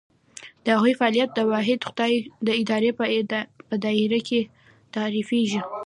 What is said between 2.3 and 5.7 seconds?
د ارادې په دایره کې تعریفېږي.